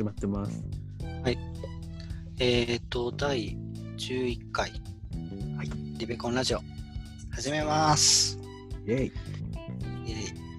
[0.00, 0.64] 始まってます。
[2.38, 3.54] えっ、と、第
[3.98, 4.70] 11回、
[5.58, 6.60] はいリベコンラジオ、
[7.30, 8.38] 始めます。
[8.86, 9.12] イェイ。
[10.06, 10.14] イエ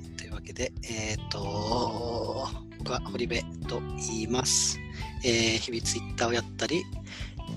[0.10, 3.36] イというわけで、えっ、と、僕は堀部
[3.68, 4.78] と言います。
[5.26, 6.84] えー日々ツイッターをやったり、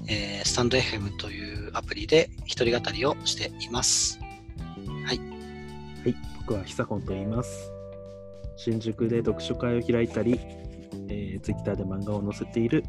[0.09, 4.19] えースタンド FM というアプリで一人語りをしています。
[5.05, 5.21] はい、
[6.38, 7.71] 僕はひさこんと言います。
[8.57, 10.41] 新宿で読書会を開いたり、
[11.09, 12.84] えー、Twitter で漫画を載せている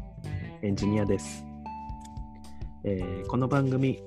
[0.62, 1.44] エンジニアです。
[2.84, 4.00] えーこの番組、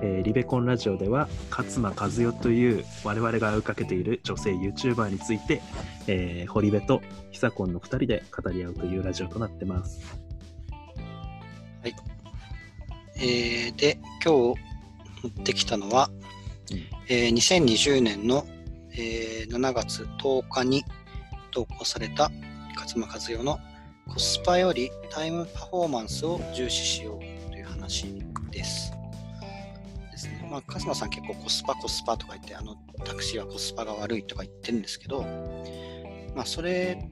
[0.00, 5.62] えーリベコンラジオでは勝間和代という我々が追いかけている女性 YouTuber について、
[6.06, 7.00] えー堀部と
[7.30, 10.00] ひさこんの2人で語り合うというラジオとなってます。
[13.24, 14.60] えーで、今日
[15.22, 16.10] 持ってきたのは、
[16.72, 16.78] うん
[17.08, 18.46] えー2020年の、
[18.92, 20.84] えー7月10日に
[21.52, 22.30] 投稿された
[22.74, 23.58] 勝間和代の
[24.08, 28.92] コスパよりタイムパフォーマンスを重視しようという話です。
[30.10, 30.48] ですね。
[30.50, 35.22] まあ、勝間さん結構コスパコスパとか言って、あのタクシーはコスパが悪いとか言ってるんですけど、
[36.34, 37.10] まあ、それ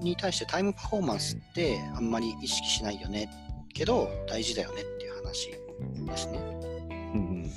[0.00, 3.30] に対してタイムパフォーマンスってあんまり意識しないよね
[3.72, 6.38] けど大事だよねっていう話ですね。
[7.14, 7.50] うん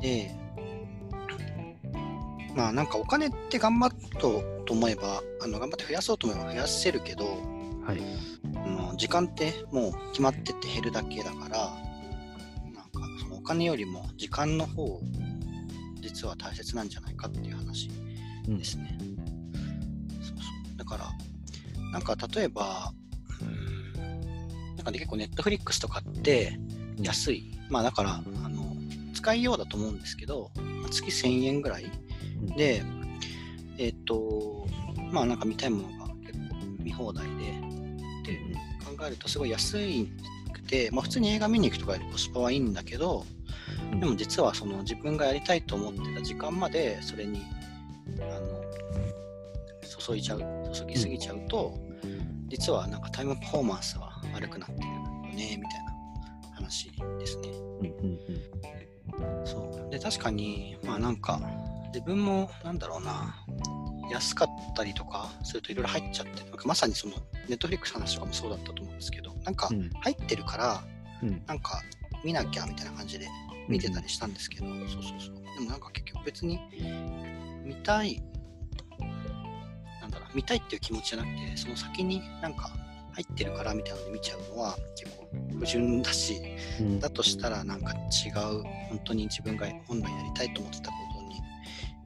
[0.00, 0.34] で、
[2.56, 3.90] まあなんかお金って頑張
[4.20, 8.00] ろうと思えば、あの頑張って増やそうと思えば増やせるけど、うん、はい。
[8.54, 11.58] あの時間ってもう決まってて減るだけだから、
[12.72, 15.00] なんかそのお金よりも時間の方
[16.00, 17.90] 実は大切なんじゃないかっていう話
[18.48, 18.96] うんですね。
[20.22, 20.78] そうそう。
[20.78, 21.12] だから、
[21.90, 22.92] なんか例えば、
[23.40, 26.58] うんなんかね、結構ネットフリックスとかって
[27.02, 27.52] 安い。
[27.68, 28.74] まあだから、あの、
[29.14, 31.90] 使いようだと思うんですけど、まあ月1000円ぐらいうん
[32.56, 32.82] で、
[33.78, 34.66] えっ、と、
[35.12, 37.32] まあなんか見たいものが結構見放題で、
[38.24, 38.38] で、
[38.96, 39.76] 考えるとすごい安
[40.52, 43.24] くて、まあ普通に映画見に行くとかよりコスパはいいんだけど、
[43.92, 44.00] うん。
[44.00, 47.42] でも実はその自分がやりたいと思ってた時間までそれに
[48.20, 48.62] あの
[50.06, 50.40] 注いちゃう
[50.72, 51.78] 注ぎすぎちゃうと、
[52.48, 54.94] 実はなんかタイムパフォーマンスは悪くなってるよ
[55.34, 55.84] ねみたい
[56.50, 57.48] な話ですね。
[57.50, 59.46] うんうん。
[59.46, 59.90] そう。
[59.90, 61.40] で確かにまあなんか
[61.96, 63.34] 自分もなんだろうな
[64.10, 67.14] 安かったりとかするといろいろ入っちゃってなんかまさにその
[67.48, 69.90] ネットフリックスの話とかもそうだったと思うんですけどなんかうん。
[70.02, 70.84] 入ってるから
[71.22, 71.42] うん。
[71.46, 71.80] なんか
[72.22, 73.26] 見なきゃみたいな感じで
[73.66, 75.34] 見てたりしたんですけど、そうそうそう。
[75.58, 76.60] でもなんか結局別に
[77.64, 78.22] 見たい、
[80.00, 82.70] なんだろう、見たいっていう気持ちじゃなくて、その先になんか
[83.12, 85.28] 入ってるからみたいなので見ちゃうのは結構
[85.58, 86.40] 不純だし、
[86.80, 87.00] うん。
[87.00, 90.96] だとしたらなんか違う、本当に自分が本来やりたいと思ってたこ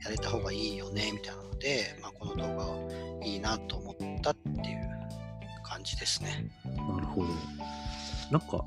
[0.02, 4.90] やれた方がいいよねみたいなので、まあ、この動画はいいなと思ったっていう
[5.64, 6.50] 感じですね。
[6.64, 7.28] なるほど。
[8.30, 8.64] なんか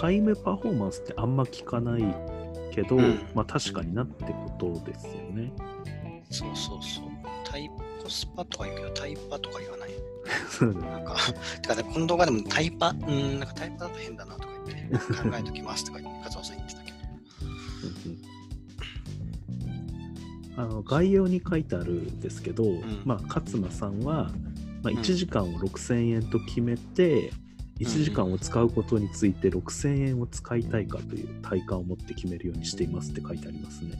[0.00, 2.02] タイムパフォーマンスってあんま聞かない
[2.74, 5.52] けど、うんまあ確かになってことですよね。
[6.30, 7.04] そうそうそう。
[7.44, 7.70] タイ
[8.02, 9.90] コスパとか言うけど、タイパとか言わない。
[10.90, 11.16] なんか、
[11.62, 16.96] てかね、この動画でもタイパ、うん、なんかタイパだと変だなとか言って、考えときますとか言って、勝間さん言ってたけど。
[20.56, 24.30] うんうんあの概要に書いてあるんですけど、んまあ、勝間さんは、
[24.82, 27.32] まあ、ん1時間を6000円と決めて、
[27.80, 33.98] 1時間を使うことについて6000円を使いたいかという体感を持って決めるようにしていますって書いてありますね。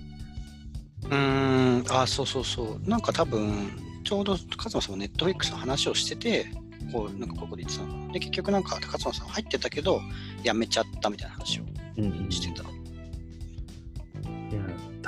[1.05, 2.89] うーん、あ、そうそうそう。
[2.89, 3.71] なんか多分、
[4.05, 6.47] ちょうど勝間さんもネットフリックスの話をしてて、
[6.93, 8.13] こう、なんかここで言ってたの。
[8.13, 10.01] で、結局なんか勝間さん入ってたけど、
[10.45, 11.63] やめちゃったみたいな話を
[11.97, 12.63] うんうんしてた。
[12.63, 12.71] いや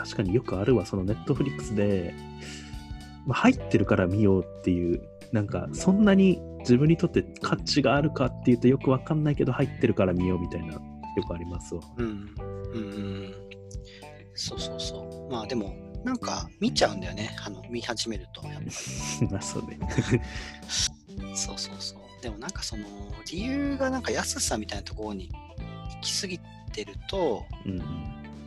[0.07, 2.15] 確かによくあるわそのネットフリックスで、
[3.27, 5.03] まあ、入ってるから見ようっていう
[5.33, 10.81] なんかそんなに自分にとって価値があるかっていうとよくわかんないけど入ってるから見ようみたいなよ
[11.27, 11.81] くありますわ。
[11.97, 12.35] うん。
[12.73, 12.89] うんう
[13.29, 13.35] ん。
[14.35, 15.33] そうそうそう。
[15.33, 17.35] まあでも、なんか見ちゃうんだよね。
[17.45, 18.47] あの、見始めると。
[18.47, 19.79] やっぱ まあそうね。
[21.35, 22.23] そうそうそう。
[22.23, 22.85] でもなんかその
[23.31, 26.39] 理由がなんか安さみたいなところに行き過ぎ
[26.73, 27.79] てると、うん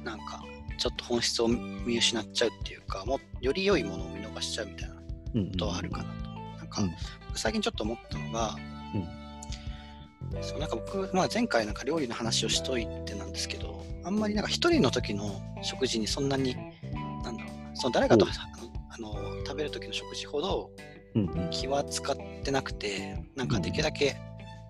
[0.04, 0.44] なんか
[0.80, 5.02] ちょっと本質を見失っちゃうっていうか、もうより良いものを見逃しちゃうみたいなこ
[5.36, 6.30] うんうんとはあるかなと。
[6.58, 6.92] なんか、うん。
[7.28, 8.56] 僕最近ちょっと思ったのが、
[10.42, 16.56] そうなんか僕、まあ、前回なんか料理の話をしといてなんですけど、あんまりなんか一人の時の食事にそんなに、
[17.24, 19.16] なんだろうな、その誰かとおあの
[19.46, 20.72] 食べる時の食事ほど、
[21.16, 21.50] うんうん。
[21.50, 24.16] 気は使ってなくて、なんかできるだけ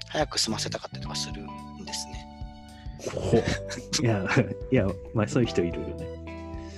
[0.08, 2.26] 早く済ませたかったりとかするんですね。
[3.00, 3.38] ほ
[4.04, 4.26] いや、
[4.72, 6.08] いや、まあそういう人いるよね。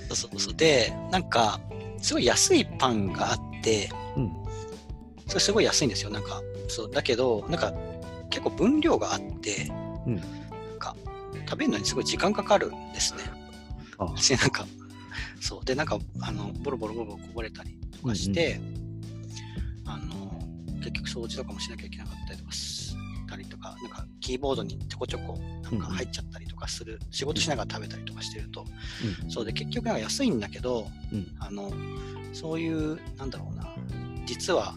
[0.08, 1.60] そうそうそうで、なんか、
[1.98, 4.32] すごい安いパンがあって、うん。
[5.26, 6.10] それすごい安いんですよ。
[6.10, 6.42] なんか、
[6.72, 7.74] そうだけどなんか
[8.30, 9.70] 結構分量があって、
[10.06, 10.24] うんなん
[10.78, 10.96] か
[11.48, 13.20] 食べるのにすごい時間かかるんですね。
[13.98, 14.66] あ私なんか
[15.40, 18.58] そうでなんかあのボロボロボロボロこぼれたりとかして、
[19.84, 20.40] あの
[20.78, 22.52] 結局掃除とかもしなきゃいけなかったりとか
[23.62, 28.66] かなんかキーボードにちょこちょこなんか入っちゃったりとかする、仕事しながら食べたりとかしてると、
[29.24, 31.26] うんそうで結局なんか安いんだけど、うん。
[31.38, 31.72] あの
[32.32, 33.68] そういうなんだろうな
[34.26, 34.74] 実は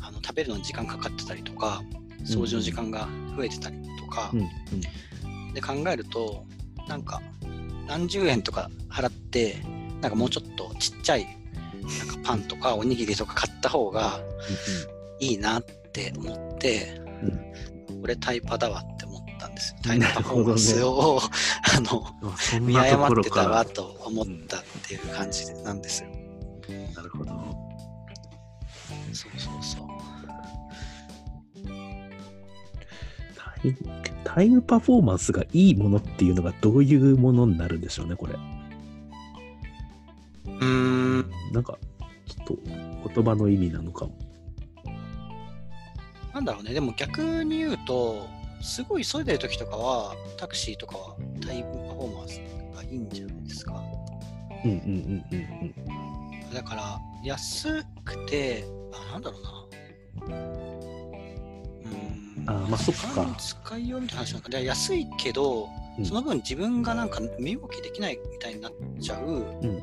[0.00, 1.82] あの食べるのに時間かかってたりとか
[2.24, 5.52] 掃除の時間が増えてたりとか、うんうん。
[5.52, 6.44] で考えると
[6.88, 7.22] なんか
[7.86, 9.62] 何十円とか払って
[10.00, 11.26] なんかもうちょっとちっちゃい
[11.82, 14.20] なんかパンとかおにぎりとか買った方が
[15.20, 17.00] いいなって思って、
[18.04, 19.78] これタイパだわって思ったんですよ。
[19.82, 21.20] タイのパフォーマンスを、
[21.74, 26.10] あのうんあそん見誤ってたわと思ったっていう感じなんですよ。
[26.94, 27.32] なるほど
[29.14, 29.88] そうそうそう。
[33.34, 33.74] タイ
[34.22, 38.34] タイムパフォーマンスがいいものっていうのがどういうものになるんでしょうねこれ
[40.44, 41.78] うーん、なんか
[42.26, 42.58] ちょっと
[43.14, 44.23] 言葉の意味なのかも
[46.34, 48.26] なんだろうね、でも逆に言うと、
[48.60, 51.16] すごい急いでる時とかは、タクシーとかは
[51.46, 52.40] タイムパフォーマンス
[52.74, 53.82] がいいんじゃないですか？
[54.64, 54.80] うんうんう
[55.36, 59.50] んうんだから、安くて、あ、なんだろうな。
[60.26, 60.34] うー
[62.40, 62.44] ん。
[62.46, 63.34] あまあそっか。
[63.38, 64.38] 使いようみたいな話な。
[64.38, 66.04] んか、で安いけど、うん。
[66.04, 69.82] その分自分がなんか身動きできないみたいになっちゃう、ん。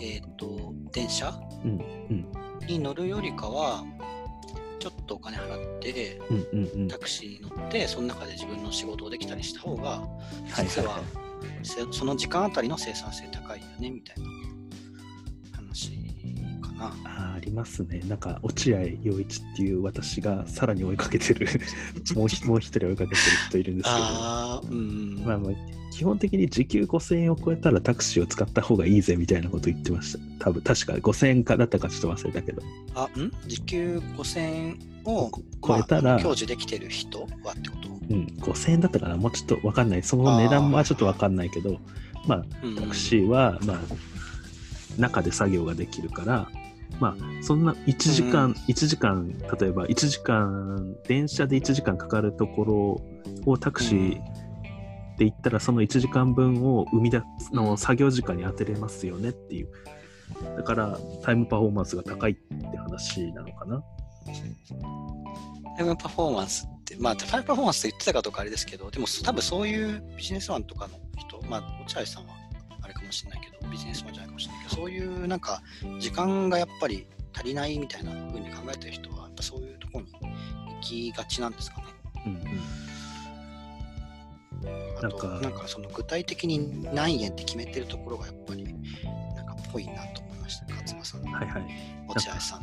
[0.00, 1.32] えっ、と、電車
[1.64, 1.70] うん
[2.10, 2.26] うん。
[2.68, 3.84] に乗るよりかは、
[4.82, 6.88] ちょっとお金払って、うんうんうん。
[6.88, 11.02] タクシーに乗って、その中で自分の仕事をできたりした方が、はい実ははい。
[11.62, 14.24] せその時間あたりの生産性高いよねみたいな
[16.82, 16.94] な。
[17.04, 21.48] あーありますねなんか落合陽一っていう私がさらに追いかけてる
[22.14, 25.22] もうひもう一人追いかけてる人いるんですけどああ、うん。
[25.24, 25.52] まあまあ
[25.92, 30.18] 基本的に時給5000円を超えたらタクシーを使った方がいいぜみたいなこと言ってました。
[30.46, 32.62] 多分確か5000円かだったかちょっと忘れたけど。
[32.94, 33.30] あ、ん？
[33.46, 37.88] 時給5000円をこ超えたら、まあ享受できてる人はってこと？
[38.08, 39.16] うん、5000円だったかな？
[39.18, 40.02] もうちょっとわかんない。
[40.02, 41.78] その値段はちょっとわかんないけど、
[42.26, 43.80] まあうんタクシーは、まあ、
[44.98, 46.50] 中で作業ができるから、
[47.00, 49.28] まあ、そんな1時間、うん1時間、
[49.60, 52.64] 例えば1時間、電車で1時間かかるとこ
[53.46, 54.20] ろをタクシー
[55.18, 59.68] で行ったら、その1時間分を生み出すの作業時間に当てれますよねっていう。
[60.56, 63.82] だから、タイムパフォーマンスが高いって話なのかな。
[65.76, 72.41] タイムパフォーマンスって、まあ、タイムパフォーマンスって言ってたかどうかあれですけど、でも多分そういうビジネスマンとかの人、まあ、落合さんは
[72.82, 75.62] あれかもしれないけど、ビジネスマンじゃないかもしれないけど、そういうなんか、
[75.98, 81.84] 時間がやっぱり足りないみたいな風に考えてる人は、やっぱそういうところに行きがちなんですかね。
[82.26, 82.42] うんうん
[85.02, 88.64] あと、なんんかその具体的に何円って決めてるところがやっぱり、
[89.34, 91.64] なんかぽいなと思いました、勝間さんの、はいはい。
[92.08, 92.60] 落合さん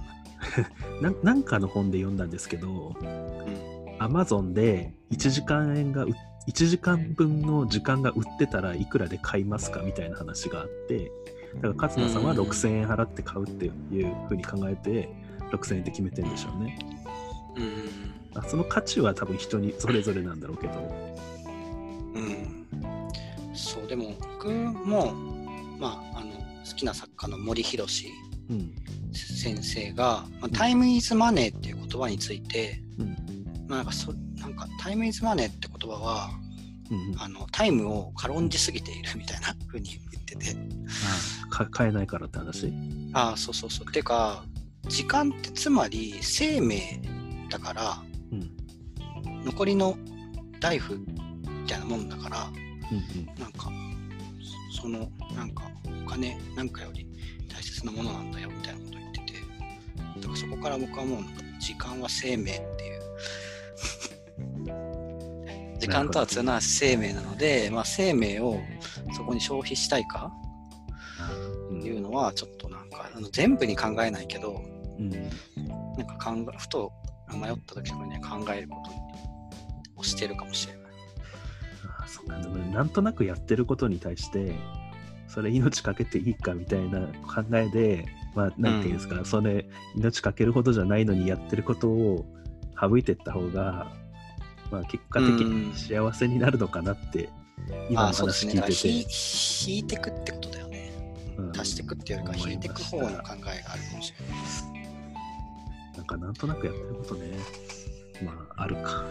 [1.02, 1.12] の。
[1.12, 3.96] な なんかの本で読んだんですけど、うん。
[4.00, 6.12] アマゾンで1時間円がう
[6.48, 11.12] 1時間分の時間が売ってたらいくらで買いますかみたいな話があって
[11.56, 12.40] だから勝間さんはうん。
[12.40, 13.70] 6000円払って買うってい
[14.02, 15.10] うふうに考えて
[15.52, 16.80] 6000円って決めてるんでしょうね。
[17.56, 18.40] うん。
[18.40, 20.74] あその価値は多分人にそれぞれなんだろうけど。
[22.16, 22.68] うん、
[23.56, 25.14] そうでも僕も、
[25.80, 26.32] まあ、あの
[26.68, 27.86] 好きな作家の森博
[28.50, 28.76] うん。
[29.14, 33.29] 先生が、まあ、タイムイズマネーっていう言葉について、うん
[33.70, 36.32] まあ、なんかそなんかタイムイズマネーって言葉は
[36.92, 37.22] うんうん。
[37.22, 40.58] あのタイムを軽んじすぎているみたいな 風に言ってて。
[41.46, 42.74] あか買えないからって話。
[43.14, 43.92] ああそうそうそう。
[43.92, 44.44] てか
[44.88, 47.00] 時間ってつまり生命
[47.50, 49.44] だからうん。
[49.46, 49.98] 残りの
[50.60, 52.52] ライフみたいなもんだから
[52.92, 53.72] うんなんか、
[54.74, 55.70] そその、なんか、
[56.04, 57.06] お金なんかより
[57.48, 59.34] 大切なものなんだよみたいなことを言ってて、
[60.22, 61.24] だからそこから僕はもう、
[61.60, 63.09] 時間は生命っていう。
[65.80, 68.60] 時間とはつな生命なので、まあ、生命を
[69.16, 70.32] そこに消費したいか？
[71.72, 74.62] いうのは、ちょっとなんか、あの全部に考えないけど、
[74.98, 75.10] うん。
[75.10, 76.92] なんか考え、ふと
[77.32, 78.84] 迷った時とかには考えるこ
[79.96, 80.84] とをしてるかもしれない。
[82.00, 82.40] あそうか。
[82.40, 84.56] でもなんとなくやってることに対して
[85.28, 88.06] それ命かけていいかみたいな考えで
[88.36, 92.26] まあなんていうんですか、それ命かけるほどじゃないのにやってることを
[92.80, 93.92] 省いていった方が、
[94.72, 97.30] まあ、結果的に幸せになるのかなって、
[97.90, 98.54] 今のあそうですね。
[98.56, 99.08] だから話聞いて
[99.66, 100.92] て、引引いてくってことだよね。
[101.38, 101.60] うん。
[101.60, 104.90] 足してくっていうか引いてく方の考えがあるかもしれない。
[105.98, 107.38] なんかなんとなくやってることね。
[108.24, 109.06] まあ、あるか。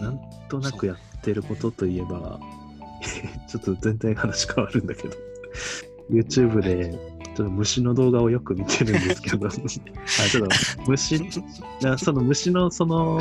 [0.00, 2.40] なんとなくやってることといえば、
[3.48, 5.14] ちょっと全然話変わるんだけど、
[6.10, 11.20] YouTube でちょっと虫の動画をよく見てるんですけど、 あちょっと虫、
[11.82, 13.20] なその虫のその、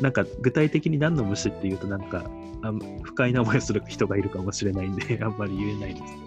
[0.00, 2.30] なんか具体的に何の虫っていうと、なんか
[2.62, 2.72] あ
[3.02, 6.24] 不快な思いをする人がいるかもしれないんで、 あんまり言えないんですけど。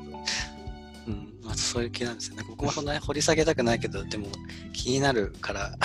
[1.08, 2.44] うん、まあ、そういう気なんですよね。
[2.46, 4.28] 僕もそんなに掘り下げたくないけど、でも
[4.74, 5.78] 気になるから、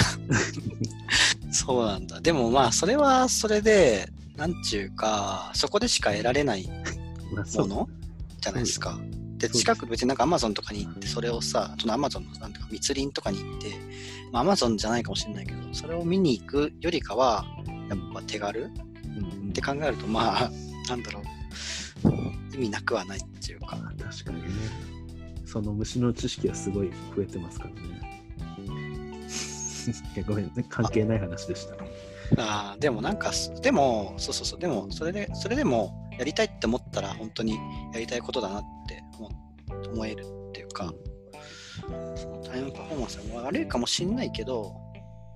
[1.53, 2.21] そうなんだ。
[2.21, 6.69] でもまあ、それはそれで、なんちゅうか、そこでしか得られない
[7.57, 7.89] もの？
[8.41, 8.99] じゃないですか。
[9.47, 13.69] う近く別になんか Amazon とかに行って、それをさ、その Amazon のなんていうか密林とかに行って、
[14.33, 17.45] まあ、Amazon じゃないかもしれないけど、それを見に行くよりかは、
[17.89, 18.71] やっぱ手軽
[19.05, 20.51] うんって考えると、まあ、
[20.89, 24.49] なんだろう、意味なくはないっていうか、あ確かにね。
[25.45, 28.23] その虫の知識はすごい増えてますからね。
[30.17, 31.75] いやごめんね、関係ない話でした。
[32.39, 37.59] あーでもなんかす、でも、そうそうそう、でも、それで、それでも、やりたいって思ったら、本当に
[37.93, 39.03] やりたいことだなって
[39.93, 40.93] 思思えるっていうか、
[42.17, 44.75] そのタイムパフォーマンスは悪いかもしんないけど、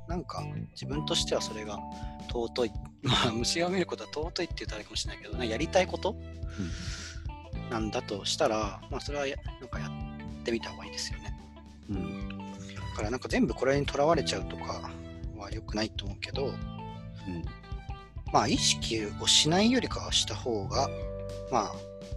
[0.09, 1.79] なんか、自分としてはそれが
[2.29, 2.73] 尊い、
[3.03, 6.17] まあ、虫が見ることは尊いって言ったらあれかもしれないけど、やりたいこと、
[7.71, 11.37] なんだとしたら、まあ、それはやなんかやってみた方がいいですよね。
[11.91, 12.29] うん。
[12.29, 12.47] だ
[12.97, 14.91] から、なんか全部これにとらわれちゃうとか
[15.37, 16.55] は良くないと思うけど、うん。
[18.33, 20.89] まあ意識をしないよりかはした方が、
[21.51, 21.73] まあ、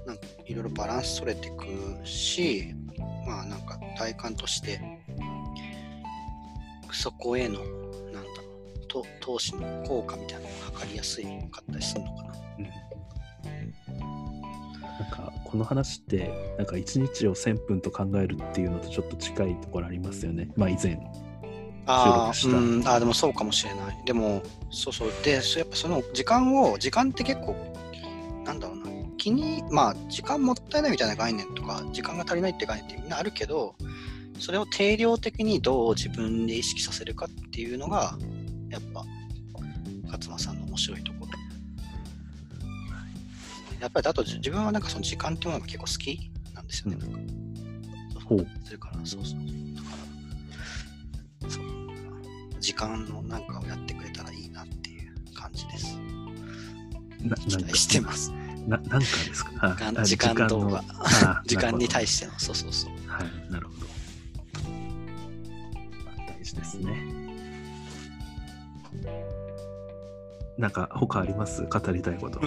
[0.06, 1.65] なんかいろいろバランス取れてく
[2.06, 2.74] し、
[3.27, 4.79] まあなんか体感として、
[6.91, 8.25] そこへの、なんだろ
[8.75, 12.29] う、と投資の効果みたいなのが測りやすいかったりするのかな。
[15.00, 20.50] なんかこの話ってなんか一日を1000分と考えるっていうのとちょっと近いところありますよね。
[20.58, 21.00] まあ以前。
[21.86, 23.98] あ収あーでもそうかもしれない。
[24.06, 25.12] でも、そうそう。
[25.24, 27.56] で、そやっぱその時間を、時間って結構、
[28.46, 28.86] なんだろうな、
[29.20, 33.76] 気に、まあ、時間もったいないみたいな概念とか、時間が足りないって概念ってみんなあるけど、
[34.40, 38.18] それを定量的にどう自分で意識させるかっていうのが、
[38.72, 39.06] やっぱ、
[40.06, 41.30] 勝間さんの面白いところ。
[43.80, 46.98] やっぱり、あとじ自分はなんかその時間っていうものが結構好きなんですよね。
[46.98, 47.20] なんか
[48.26, 48.48] ほう。
[48.64, 49.40] それから、そうそう。
[49.76, 49.88] だか
[51.44, 51.64] ら、そう。
[52.60, 55.98] 時間のなんかをやってくれたらいいなっていう感じです。
[57.48, 58.32] 期待してます。
[58.68, 60.04] ななんかですか？
[60.04, 60.84] 時間動画。
[61.00, 62.92] あ 時間に対ししての、そうそうそう。
[63.00, 63.08] て。
[63.08, 63.80] はい、なるほど。
[66.06, 67.04] まあ大事ですね。
[70.58, 71.63] なんか他あります？
[71.63, 72.42] 語りたいこと。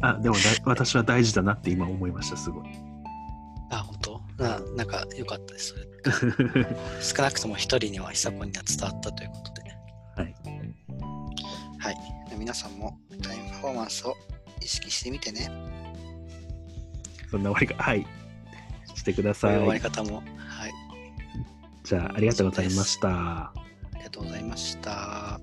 [0.00, 2.64] あ、でもだ私は大事だなって今思いました、すごい。
[3.70, 4.20] あ、本当？
[4.42, 5.74] ななんか良かったです。
[7.16, 9.62] 少なくとも一人には久子には伝わったということで。
[10.16, 10.34] はい。
[11.78, 11.96] はい。
[12.30, 14.16] で皆さんもタイムパフォーマンスを
[14.60, 15.50] 意識してみてね。
[17.30, 18.06] そんな終わりが、はい。
[18.94, 19.82] してくださいう終わりい。
[19.82, 20.22] 方も。
[20.38, 20.72] はい。
[21.82, 23.08] じゃあ、ありがとうございました。
[23.08, 23.52] あ
[23.96, 25.40] りがとうございました。